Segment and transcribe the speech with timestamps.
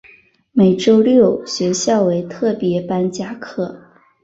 [0.51, 3.79] 每周六学校为特別班加课